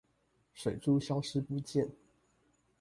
[0.55, 1.87] 水珠消失不見